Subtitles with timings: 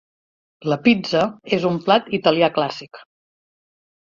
[0.71, 1.21] La pizza
[1.59, 3.03] és un plat italià clàssic.